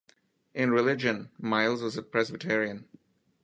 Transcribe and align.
In 0.55 0.71
religion, 0.71 1.29
Myles 1.37 1.83
was 1.83 1.95
a 1.95 2.01
Presbyterian. 2.01 2.87